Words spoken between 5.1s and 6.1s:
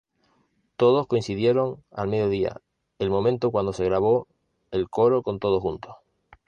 con todos juntos.